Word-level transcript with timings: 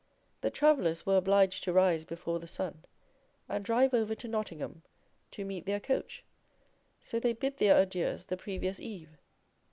The 0.41 0.49
travellers 0.49 1.05
were 1.05 1.17
obliged 1.17 1.63
to 1.63 1.73
rise 1.73 2.05
before 2.05 2.39
the 2.39 2.47
sun, 2.47 2.85
and 3.47 3.63
drive 3.63 3.93
over 3.93 4.15
to 4.15 4.27
Nottingham 4.27 4.81
to 5.29 5.45
meet 5.45 5.67
their 5.67 5.79
coach; 5.79 6.23
so 6.99 7.19
they 7.19 7.33
bid 7.33 7.57
their 7.57 7.79
adieus 7.79 8.25
the 8.25 8.35
previous 8.35 8.79
eve. 8.79 9.09